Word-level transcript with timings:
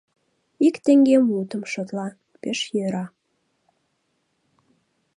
Ик 0.67 0.75
теҥгем 0.85 1.23
утым 1.39 1.61
шотла, 1.71 2.07
пеш 2.41 2.59
йӧра... 2.75 3.05